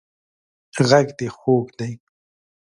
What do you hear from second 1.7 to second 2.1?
دی